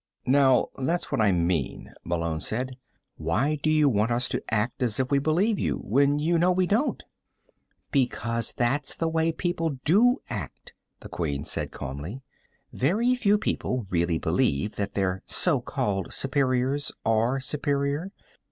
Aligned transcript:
"Now 0.25 0.69
that's 0.79 1.11
what 1.11 1.21
I 1.21 1.31
mean," 1.31 1.93
Malone 2.03 2.41
said. 2.41 2.75
"Why 3.17 3.59
do 3.61 3.69
you 3.69 3.87
want 3.87 4.09
us 4.09 4.27
to 4.29 4.41
act 4.49 4.81
as 4.81 4.99
if 4.99 5.11
we 5.11 5.19
believe 5.19 5.59
you, 5.59 5.75
when 5.83 6.17
you 6.17 6.39
know 6.39 6.51
we 6.51 6.65
don't?" 6.65 7.03
"Because 7.91 8.51
that's 8.51 8.95
the 8.95 9.07
way 9.07 9.31
people 9.31 9.77
do 9.85 10.17
act," 10.27 10.73
the 11.01 11.09
Queen 11.09 11.43
said 11.43 11.69
calmly. 11.69 12.23
"Very 12.73 13.13
few 13.13 13.37
people 13.37 13.85
really 13.91 14.17
believe 14.17 14.75
that 14.75 14.95
their 14.95 15.21
so 15.27 15.61
called 15.61 16.11
superiors 16.11 16.91
are 17.05 17.39
superior. 17.39 18.11